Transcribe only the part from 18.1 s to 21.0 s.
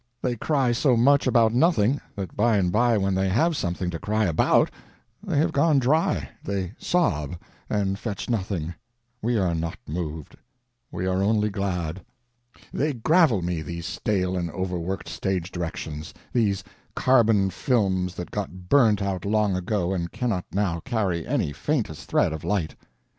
that got burnt out long ago and cannot now